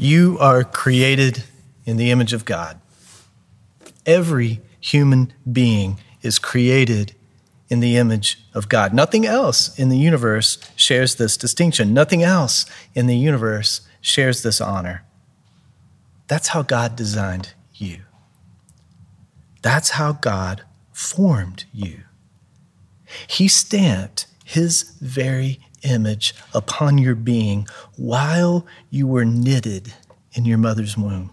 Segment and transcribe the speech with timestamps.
[0.00, 1.44] You are created
[1.84, 2.80] in the image of God.
[4.06, 7.14] Every human being is created
[7.68, 8.94] in the image of God.
[8.94, 11.92] Nothing else in the universe shares this distinction.
[11.92, 15.04] Nothing else in the universe shares this honor.
[16.28, 17.98] That's how God designed you.
[19.60, 20.62] That's how God
[20.94, 22.04] formed you.
[23.26, 29.94] He stamped his very image upon your being while you were knitted
[30.32, 31.32] in your mother's womb.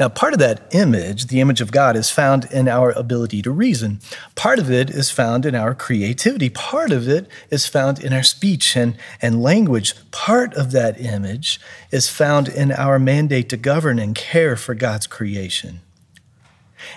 [0.00, 3.50] Now, part of that image, the image of God, is found in our ability to
[3.50, 4.00] reason.
[4.34, 6.48] Part of it is found in our creativity.
[6.48, 9.94] Part of it is found in our speech and, and language.
[10.10, 15.06] Part of that image is found in our mandate to govern and care for God's
[15.06, 15.80] creation.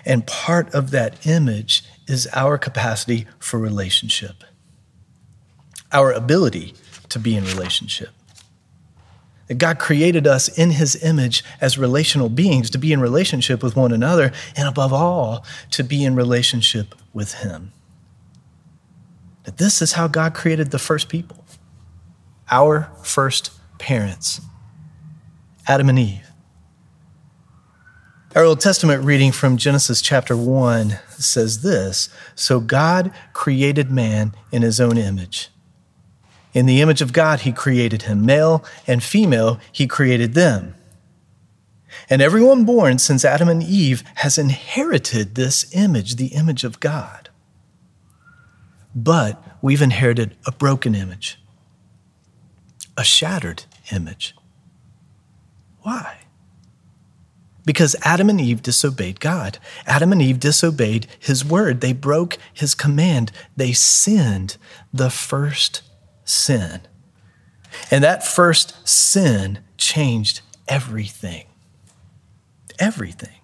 [0.05, 4.43] And part of that image is our capacity for relationship
[5.91, 6.73] our ability
[7.09, 8.09] to be in relationship.
[9.47, 13.75] That God created us in his image as relational beings to be in relationship with
[13.75, 17.73] one another, and above all, to be in relationship with him.
[19.45, 21.43] That this is how God created the first people,
[22.51, 24.41] our first parents,
[25.67, 26.29] Adam and Eve.
[28.35, 34.61] Our Old Testament reading from Genesis chapter 1 says this So God created man in
[34.61, 35.49] his own image.
[36.53, 38.25] In the image of God, he created him.
[38.25, 40.75] Male and female, he created them.
[42.09, 47.29] And everyone born since Adam and Eve has inherited this image, the image of God.
[48.95, 51.39] But we've inherited a broken image,
[52.97, 54.35] a shattered image.
[55.81, 56.17] Why?
[57.65, 59.59] Because Adam and Eve disobeyed God.
[59.85, 61.81] Adam and Eve disobeyed his word.
[61.81, 63.31] They broke his command.
[63.55, 64.57] They sinned
[64.91, 65.83] the first
[66.29, 66.81] sin.
[67.91, 71.45] And that first sin changed everything.
[72.79, 73.35] Everything.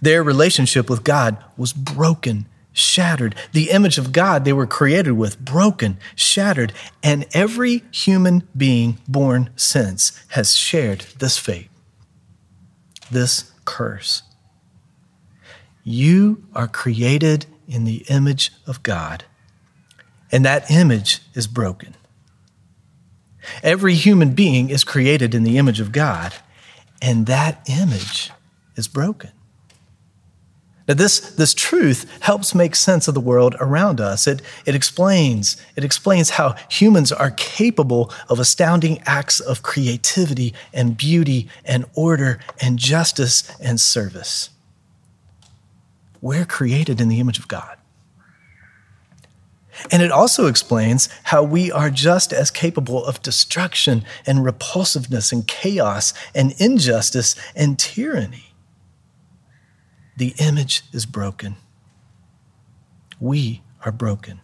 [0.00, 3.34] Their relationship with God was broken, shattered.
[3.52, 6.72] The image of God they were created with, broken, shattered.
[7.02, 11.68] And every human being born since has shared this fate,
[13.10, 14.22] this curse.
[15.84, 19.24] You are created in the image of God
[20.32, 21.94] and that image is broken.
[23.62, 26.34] Every human being is created in the image of God,
[27.00, 28.30] and that image
[28.74, 29.30] is broken.
[30.88, 34.28] Now, this, this truth helps make sense of the world around us.
[34.28, 40.96] It, it, explains, it explains how humans are capable of astounding acts of creativity and
[40.96, 44.50] beauty and order and justice and service.
[46.20, 47.76] We're created in the image of God.
[49.90, 55.46] And it also explains how we are just as capable of destruction and repulsiveness and
[55.46, 58.54] chaos and injustice and tyranny.
[60.16, 61.56] The image is broken.
[63.20, 64.40] We are broken.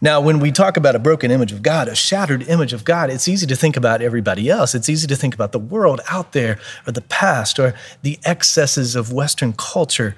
[0.00, 3.10] Now, when we talk about a broken image of God, a shattered image of God,
[3.10, 4.76] it's easy to think about everybody else.
[4.76, 8.94] It's easy to think about the world out there, or the past, or the excesses
[8.94, 10.14] of Western culture.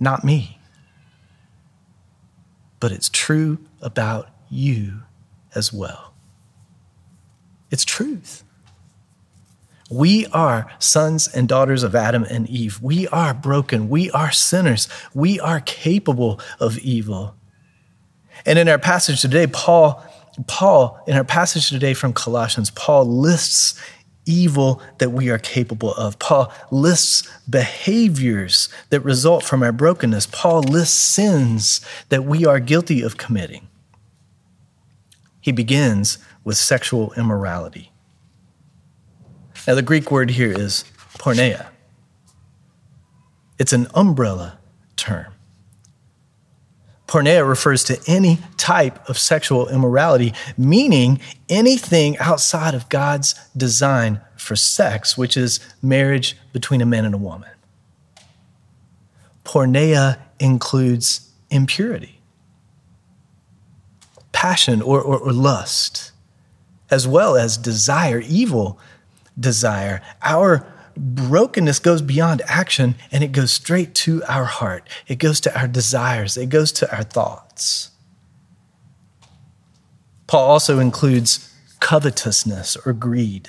[0.00, 0.57] Not me
[2.80, 5.02] but it's true about you
[5.54, 6.14] as well.
[7.70, 8.44] It's truth.
[9.90, 12.80] We are sons and daughters of Adam and Eve.
[12.82, 13.88] We are broken.
[13.88, 14.88] We are sinners.
[15.14, 17.34] We are capable of evil.
[18.44, 20.02] And in our passage today, Paul,
[20.46, 23.80] Paul, in our passage today from Colossians, Paul lists
[24.28, 26.18] evil that we are capable of.
[26.18, 30.26] Paul lists behaviors that result from our brokenness.
[30.26, 31.80] Paul lists sins
[32.10, 33.68] that we are guilty of committing.
[35.40, 37.90] He begins with sexual immorality.
[39.66, 40.84] Now, the Greek word here is
[41.18, 41.68] porneia.
[43.58, 44.58] It's an umbrella
[44.96, 45.34] term.
[47.08, 54.54] Porneia refers to any type of sexual immorality, meaning anything outside of God's design for
[54.54, 57.50] sex, which is marriage between a man and a woman.
[59.44, 62.20] Porneia includes impurity.
[64.32, 66.12] passion or, or, or lust,
[66.90, 68.78] as well as desire, evil
[69.40, 70.00] desire.
[70.22, 70.64] Our
[70.98, 74.88] brokenness goes beyond action and it goes straight to our heart.
[75.06, 77.90] It goes to our desires, it goes to our thoughts.
[80.26, 83.48] Paul also includes covetousness or greed,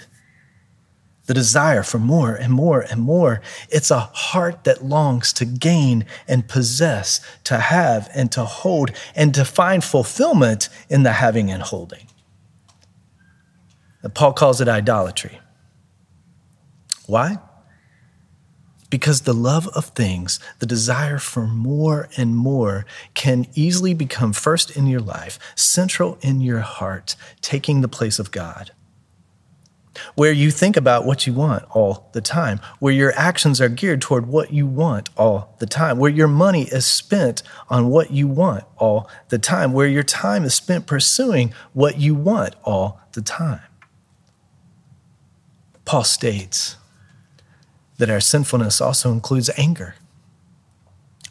[1.25, 3.42] the desire for more and more and more.
[3.69, 9.34] It's a heart that longs to gain and possess, to have and to hold, and
[9.36, 12.07] to find fulfillment in the having and holding.
[14.13, 15.40] Paul calls it idolatry.
[17.10, 17.40] Why?
[18.92, 22.86] Because the love of things, the desire for more and more,
[23.16, 28.30] can easily become first in your life, central in your heart, taking the place of
[28.30, 28.72] God.
[30.14, 34.02] Where you think about what you want all the time, where your actions are geared
[34.02, 38.28] toward what you want all the time, where your money is spent on what you
[38.28, 43.22] want all the time, where your time is spent pursuing what you want all the
[43.24, 43.62] time.
[45.86, 46.76] Paul states,
[48.00, 49.96] that our sinfulness also includes anger,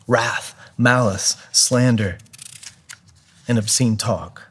[0.07, 2.19] wrath, malice, slander,
[3.49, 4.45] and obscene talk.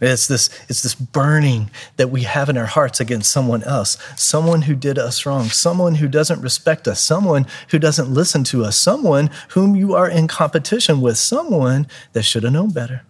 [0.00, 4.62] It's this, it's this burning that we have in our hearts against someone else, someone
[4.62, 8.76] who did us wrong, someone who doesn't respect us, someone who doesn't listen to us,
[8.76, 13.02] someone whom you are in competition with, someone that should have known better.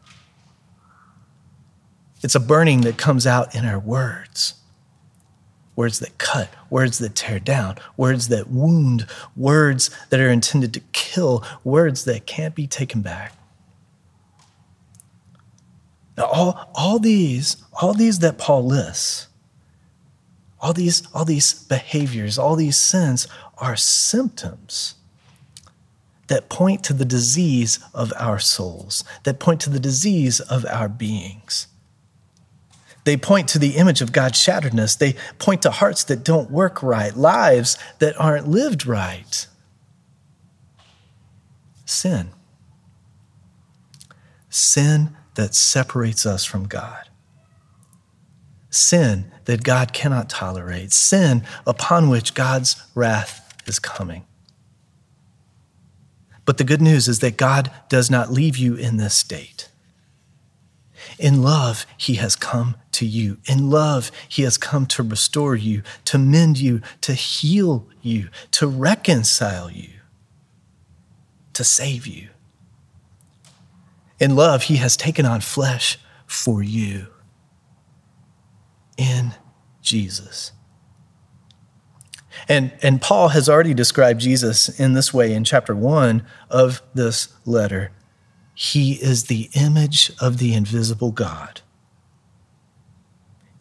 [2.22, 4.61] It's a burning that comes out in our words
[5.74, 10.80] words that cut, words that tear down, words that wound, words that are intended to
[10.92, 13.34] kill, words that can't be taken back.
[16.16, 19.28] Now, all, all these, all these that Paul lists,
[20.60, 23.26] all these, all these behaviors, all these sins
[23.58, 24.94] are symptoms
[26.28, 30.88] that point to the disease of our souls, that point to the disease of our
[30.88, 31.66] beings.
[33.04, 34.96] They point to the image of God's shatteredness.
[34.96, 39.46] They point to hearts that don't work right, lives that aren't lived right.
[41.84, 42.30] Sin.
[44.48, 47.08] Sin that separates us from God.
[48.70, 50.92] Sin that God cannot tolerate.
[50.92, 54.24] Sin upon which God's wrath is coming.
[56.44, 59.68] But the good news is that God does not leave you in this state.
[61.18, 63.38] In love, He has come to you.
[63.46, 68.66] In love, He has come to restore you, to mend you, to heal you, to
[68.66, 69.90] reconcile you,
[71.52, 72.28] to save you.
[74.18, 77.08] In love, He has taken on flesh for you.
[78.96, 79.34] In
[79.80, 80.52] Jesus.
[82.48, 87.34] And, and Paul has already described Jesus in this way in chapter one of this
[87.44, 87.92] letter.
[88.62, 91.62] He is the image of the invisible God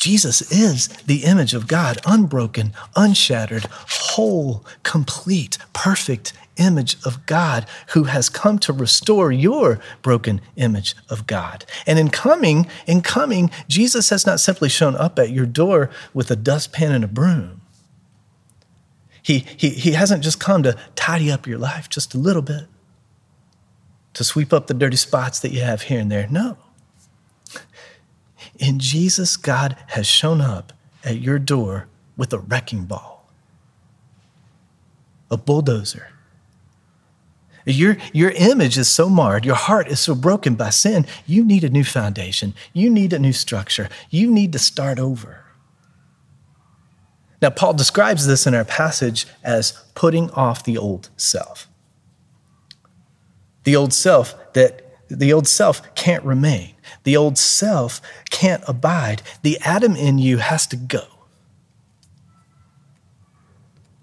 [0.01, 8.05] Jesus is the image of God, unbroken, unshattered, whole, complete, perfect image of God who
[8.05, 11.65] has come to restore your broken image of God.
[11.85, 16.31] And in coming, in coming, Jesus has not simply shown up at your door with
[16.31, 17.61] a dustpan and a broom.
[19.21, 22.65] He, he, he hasn't just come to tidy up your life just a little bit,
[24.13, 26.27] to sweep up the dirty spots that you have here and there.
[26.29, 26.57] No.
[28.59, 31.87] In Jesus, God has shown up at your door
[32.17, 33.25] with a wrecking ball,
[35.29, 36.09] a bulldozer.
[37.65, 41.63] Your, your image is so marred, your heart is so broken by sin, you need
[41.63, 42.53] a new foundation.
[42.73, 43.87] You need a new structure.
[44.09, 45.45] You need to start over.
[47.41, 51.67] Now, Paul describes this in our passage as putting off the old self.
[53.63, 56.73] The old self that the old self can't remain.
[57.03, 59.21] The old self can't abide.
[59.41, 61.05] The Adam in you has to go.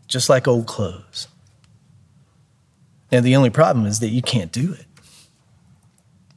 [0.07, 1.29] Just like old clothes.
[3.11, 4.85] And the only problem is that you can't do it.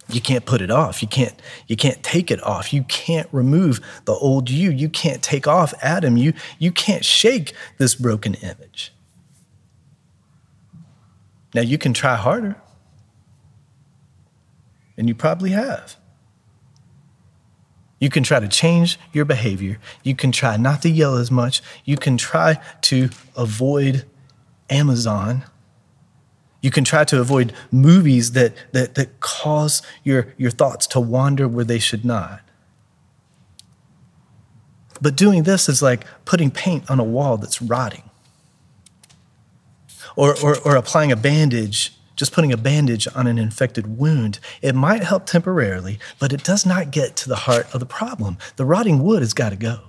[0.09, 1.01] You can't put it off.
[1.01, 1.33] You can't,
[1.67, 2.73] you can't take it off.
[2.73, 4.69] You can't remove the old you.
[4.69, 6.17] You can't take off Adam.
[6.17, 8.93] You, you can't shake this broken image.
[11.53, 12.55] Now, you can try harder,
[15.01, 15.95] and you probably have.
[17.99, 19.79] You can try to change your behavior.
[20.03, 21.63] You can try not to yell as much.
[21.85, 24.05] You can try to avoid
[24.69, 25.43] Amazon.
[26.61, 31.47] You can try to avoid movies that, that, that cause your, your thoughts to wander
[31.47, 32.41] where they should not.
[35.01, 38.07] But doing this is like putting paint on a wall that's rotting,
[40.15, 44.39] or, or, or applying a bandage just putting a bandage on an infected wound.
[44.61, 48.37] It might help temporarily, but it does not get to the heart of the problem.
[48.57, 49.79] The rotting wood has got to go,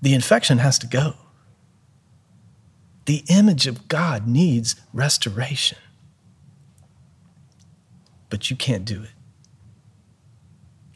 [0.00, 1.14] the infection has to go.
[3.06, 5.78] The image of God needs restoration.
[8.30, 9.10] But you can't do it.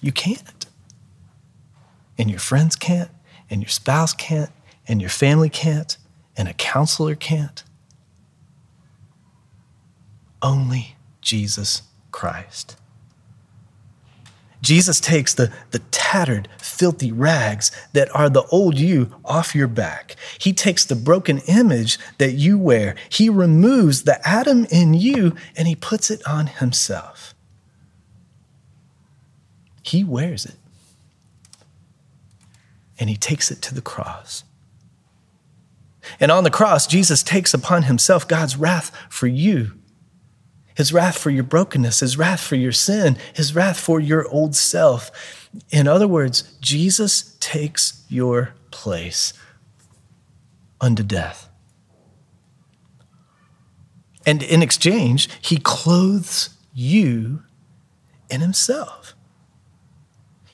[0.01, 0.67] You can't.
[2.17, 3.11] And your friends can't,
[3.51, 4.51] and your spouse can't,
[4.87, 5.97] and your family can't,
[6.37, 7.65] and a counselor can't.
[10.43, 12.77] Only Jesus Christ.
[14.61, 20.17] Jesus takes the, the tattered, filthy rags that are the old you off your back.
[20.39, 22.97] He takes the broken image that you wear.
[23.09, 27.35] He removes the Adam in you and he puts it on himself.
[29.83, 30.57] He wears it
[32.99, 34.45] and he takes it to the cross.
[36.19, 39.78] And on the cross, Jesus takes upon himself God's wrath for you
[40.79, 44.55] his wrath for your brokenness, his wrath for your sin, his wrath for your old
[44.55, 45.49] self.
[45.71, 49.33] In other words, Jesus takes your place
[50.81, 51.49] unto death.
[54.25, 57.43] And in exchange, he clothes you
[58.31, 59.17] in himself.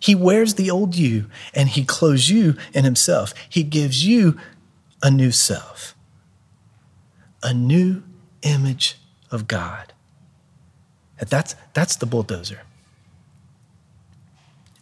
[0.00, 3.34] He wears the old you and he clothes you in himself.
[3.50, 4.40] He gives you
[5.02, 5.94] a new self,
[7.42, 8.02] a new
[8.40, 8.96] image
[9.30, 9.93] of God.
[11.28, 12.62] That's, that's the bulldozer.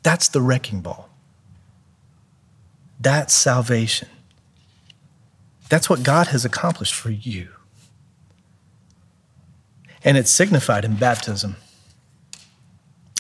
[0.03, 1.09] That's the wrecking ball.
[3.01, 4.09] That's salvation.
[5.69, 7.49] That's what God has accomplished for you.
[10.05, 11.57] And it's signified in baptism.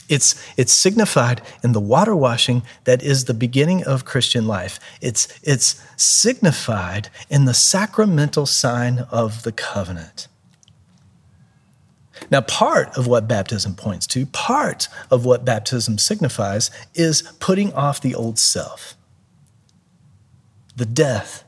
[0.09, 4.79] It's, it's signified in the water washing that is the beginning of Christian life.
[5.01, 10.29] It's, it's signified in the sacramental sign of the covenant.
[12.33, 18.01] Now, part of what baptism points to, part of what baptism signifies, is putting off
[18.01, 18.95] the old self,
[20.75, 21.45] the death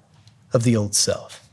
[0.53, 1.49] of the old self.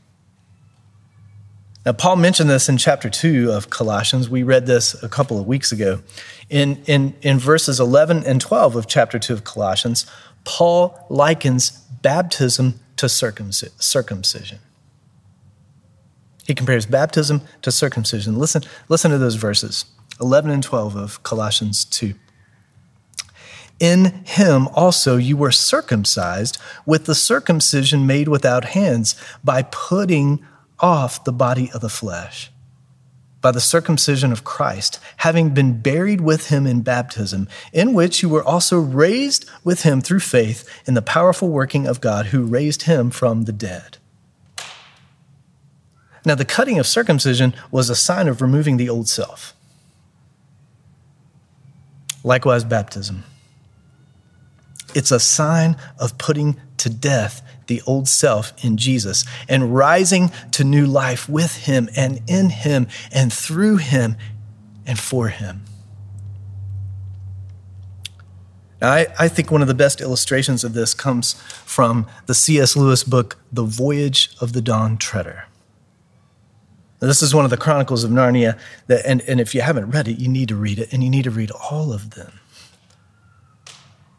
[1.86, 4.28] Now, Paul mentioned this in chapter 2 of Colossians.
[4.28, 6.02] We read this a couple of weeks ago.
[6.50, 10.04] In, in, in verses 11 and 12 of chapter 2 of Colossians,
[10.44, 11.70] Paul likens
[12.02, 14.58] baptism to circumcision.
[16.46, 18.38] He compares baptism to circumcision.
[18.38, 19.84] Listen, listen to those verses
[20.20, 22.14] 11 and 12 of Colossians 2.
[23.80, 30.44] In him also you were circumcised with the circumcision made without hands by putting
[30.78, 32.50] off the body of the flesh.
[33.40, 38.28] By the circumcision of Christ, having been buried with him in baptism, in which you
[38.28, 42.82] were also raised with him through faith in the powerful working of God who raised
[42.82, 43.98] him from the dead.
[46.24, 49.54] Now, the cutting of circumcision was a sign of removing the old self.
[52.22, 53.24] Likewise, baptism.
[54.94, 60.64] It's a sign of putting to death the old self in Jesus and rising to
[60.64, 64.16] new life with Him and in Him and through Him
[64.86, 65.62] and for Him.
[68.80, 72.76] Now, I, I think one of the best illustrations of this comes from the C.S.
[72.76, 75.46] Lewis book, The Voyage of the Dawn Treader.
[77.02, 78.56] Now, this is one of the Chronicles of Narnia,
[78.86, 81.10] that, and, and if you haven't read it, you need to read it, and you
[81.10, 82.38] need to read all of them.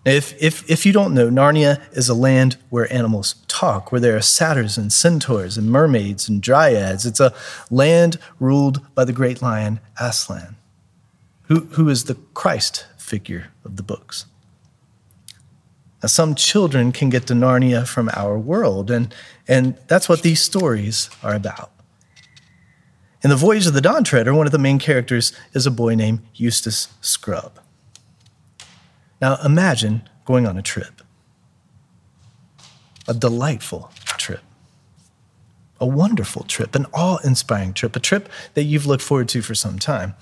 [0.04, 4.18] If, if, if you don't know, Narnia is a land where animals talk, where there
[4.18, 7.06] are satyrs and centaurs and mermaids and dryads.
[7.06, 7.34] It's a
[7.72, 10.58] land ruled by the great lion Aslan,
[11.44, 14.26] who, who is the Christ figure of the books.
[16.02, 19.16] Now, some children can get to Narnia from our world, and,
[19.48, 21.73] and that's what these stories are about.
[23.24, 25.96] In The Voyage of the Dawn Treader, one of the main characters is a boy
[25.96, 27.58] named Eustace Scrubb.
[29.22, 31.02] Now imagine going on a trip,
[33.08, 34.42] a delightful trip,
[35.80, 39.56] a wonderful trip, an awe inspiring trip, a trip that you've looked forward to for
[39.56, 40.16] some time.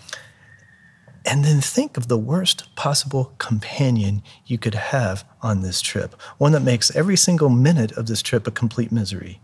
[1.26, 6.52] And then think of the worst possible companion you could have on this trip, one
[6.52, 9.42] that makes every single minute of this trip a complete misery.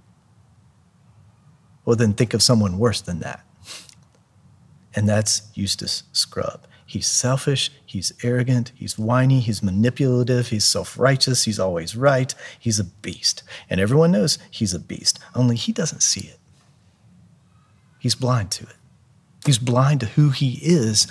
[1.86, 3.47] Well, then think of someone worse than that
[4.98, 6.62] and that's Eustace Scrubb.
[6.84, 12.80] He's selfish, he's arrogant, he's whiny, he's manipulative, he's self righteous, he's always right, he's
[12.80, 13.44] a beast.
[13.70, 16.40] And everyone knows he's a beast, only he doesn't see it.
[18.00, 18.76] He's blind to it.
[19.46, 21.06] He's blind to who he is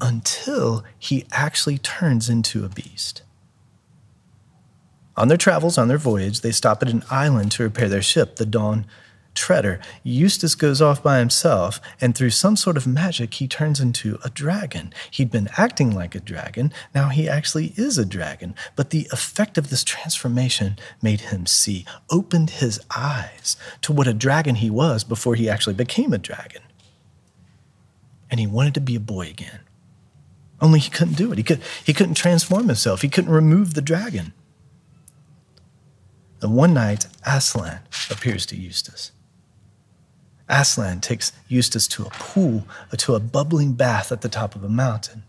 [0.00, 3.22] until he actually turns into a beast.
[5.16, 8.36] On their travels, on their voyage, they stop at an island to repair their ship,
[8.36, 8.86] the Dawn
[9.34, 14.18] treader, Eustace goes off by himself, and through some sort of magic, he turns into
[14.24, 14.92] a dragon.
[15.10, 18.54] He'd been acting like a dragon, now he actually is a dragon.
[18.76, 24.14] But the effect of this transformation made him see, opened his eyes to what a
[24.14, 26.62] dragon he was before he actually became a dragon.
[28.30, 29.60] And he wanted to be a boy again.
[30.60, 31.38] Only he couldn't do it.
[31.38, 34.32] He, could, he couldn't transform himself, he couldn't remove the dragon.
[36.40, 39.12] And one night, Aslan appears to Eustace.
[40.54, 44.62] Aslan takes Eustace to a pool, uh, to a bubbling bath at the top of
[44.62, 45.24] a mountain.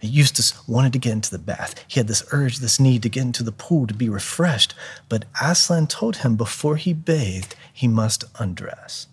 [0.00, 1.74] Eustace wanted to get into the bath.
[1.86, 4.74] He had this urge, this need to get into the pool to be refreshed,
[5.08, 9.06] but Aslan told him before he bathed, he must undress.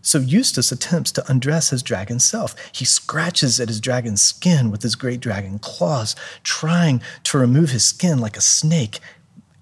[0.00, 2.56] So Eustace attempts to undress his dragon self.
[2.72, 7.84] He scratches at his dragon's skin with his great dragon claws, trying to remove his
[7.84, 8.98] skin like a snake,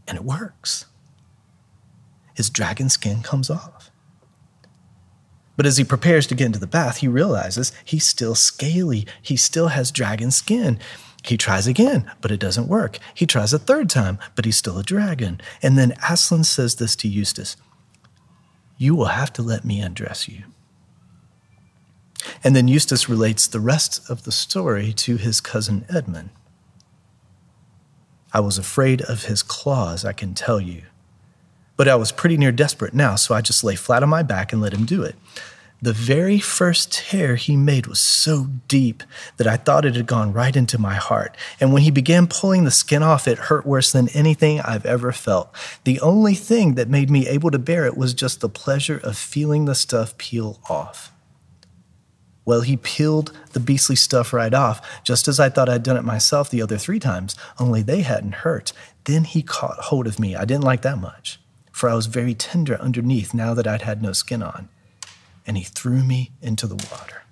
[0.08, 0.86] and it works
[2.34, 3.90] his dragon skin comes off.
[5.56, 9.06] But as he prepares to get into the bath, he realizes he's still scaly.
[9.20, 10.78] He still has dragon skin.
[11.24, 12.98] He tries again, but it doesn't work.
[13.14, 15.40] He tries a third time, but he's still a dragon.
[15.62, 17.56] And then Aslan says this to Eustace
[18.76, 20.44] You will have to let me undress you.
[22.42, 26.30] And then Eustace relates the rest of the story to his cousin Edmund.
[28.32, 30.82] I was afraid of his claws, I can tell you,
[31.76, 34.52] but I was pretty near desperate now, so I just lay flat on my back
[34.52, 35.16] and let him do it.
[35.82, 39.02] The very first tear he made was so deep
[39.36, 41.36] that I thought it had gone right into my heart.
[41.58, 45.10] And when he began pulling the skin off, it hurt worse than anything I've ever
[45.10, 45.52] felt.
[45.82, 49.18] The only thing that made me able to bear it was just the pleasure of
[49.18, 51.10] feeling the stuff peel off.
[52.44, 56.04] Well, he peeled the beastly stuff right off, just as I thought I'd done it
[56.04, 58.72] myself the other three times, only they hadn't hurt.
[59.04, 60.36] Then he caught hold of me.
[60.36, 61.40] I didn't like that much
[61.72, 64.68] for I was very tender underneath now that I'd had no skin on.
[65.46, 67.22] And he threw me into the water.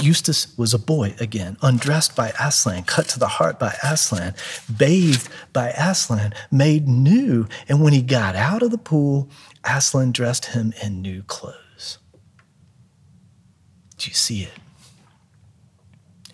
[0.00, 4.34] Eustace was a boy again, undressed by Aslan, cut to the heart by Aslan,
[4.76, 7.48] bathed by Aslan, made new.
[7.68, 9.28] And when he got out of the pool,
[9.64, 11.98] Aslan dressed him in new clothes.
[13.96, 14.52] Do you see it?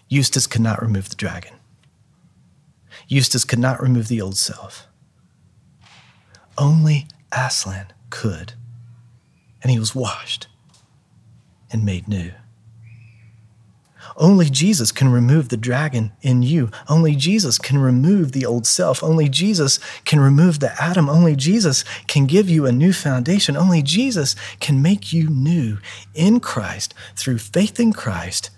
[0.08, 1.54] Eustace could not remove the dragon.
[3.08, 4.86] Eustace could not remove the old self.
[6.56, 8.54] Only Aslan could.
[9.62, 10.46] And he was washed
[11.70, 12.32] and made new.
[14.16, 16.70] Only Jesus can remove the dragon in you.
[16.88, 19.02] Only Jesus can remove the old self.
[19.02, 21.08] Only Jesus can remove the Adam.
[21.08, 23.56] Only Jesus can give you a new foundation.
[23.56, 25.78] Only Jesus can make you new
[26.14, 28.50] in Christ through faith in Christ.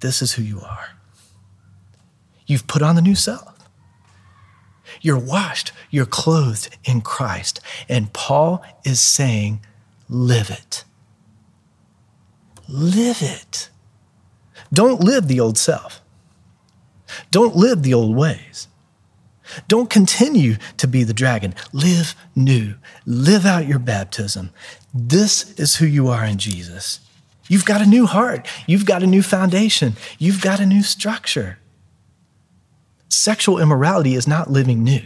[0.00, 0.90] This is who you are.
[2.46, 3.55] You've put on the new self.
[5.00, 7.60] You're washed, you're clothed in Christ.
[7.88, 9.60] And Paul is saying,
[10.08, 10.84] live it.
[12.68, 13.70] Live it.
[14.72, 16.00] Don't live the old self.
[17.30, 18.68] Don't live the old ways.
[19.68, 21.54] Don't continue to be the dragon.
[21.72, 22.74] Live new.
[23.04, 24.50] Live out your baptism.
[24.92, 27.00] This is who you are in Jesus.
[27.48, 28.48] You've got a new heart.
[28.66, 29.94] You've got a new foundation.
[30.18, 31.58] You've got a new structure.
[33.16, 35.02] Sexual immorality is not living new.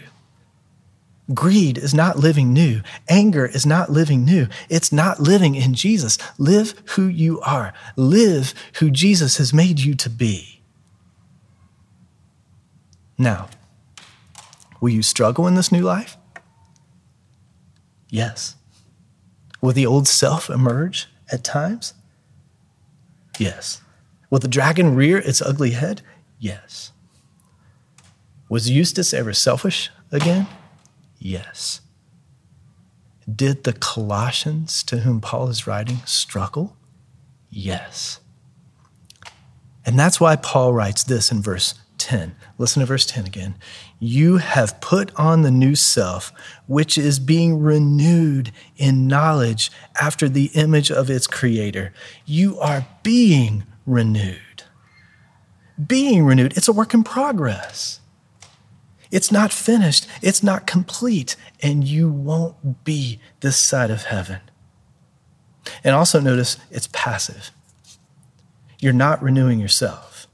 [1.32, 2.82] Greed is not living new.
[3.08, 4.48] Anger is not living new.
[4.68, 6.18] It's not living in Jesus.
[6.36, 7.72] Live who you are.
[7.94, 10.60] Live who Jesus has made you to be.
[13.16, 13.48] Now,
[14.80, 16.16] will you struggle in this new life?
[18.08, 18.56] Yes.
[19.60, 21.94] Will the old self emerge at times?
[23.38, 23.82] Yes.
[24.30, 26.02] Will the dragon rear its ugly head?
[26.40, 26.90] Yes.
[28.50, 30.48] Was Eustace ever selfish again?
[31.20, 31.82] Yes.
[33.32, 36.76] Did the Colossians to whom Paul is writing struggle?
[37.48, 38.18] Yes.
[39.86, 42.34] And that's why Paul writes this in verse 10.
[42.58, 43.54] Listen to verse 10 again.
[44.00, 46.32] You have put on the new self,
[46.66, 51.92] which is being renewed in knowledge after the image of its creator.
[52.26, 54.64] You are being renewed.
[55.86, 56.56] Being renewed.
[56.56, 57.99] It's a work in progress.
[59.10, 64.40] It's not finished, it's not complete, and you won't be this side of heaven.
[65.82, 67.50] And also notice it's passive.
[68.78, 70.26] You're not renewing yourself.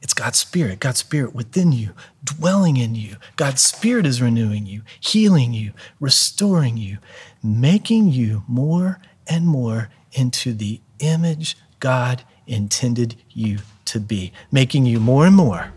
[0.00, 1.90] It's God's Spirit, God's Spirit within you,
[2.24, 3.16] dwelling in you.
[3.36, 6.98] God's Spirit is renewing you, healing you, restoring you,
[7.42, 14.98] making you more and more into the image God intended you to be, making you
[14.98, 15.72] more and more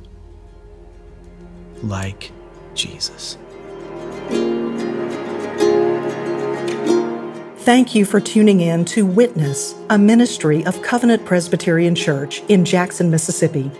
[1.87, 2.31] like
[2.73, 3.37] Jesus.
[7.59, 13.09] Thank you for tuning in to Witness, a ministry of Covenant Presbyterian Church in Jackson,
[13.09, 13.71] Mississippi.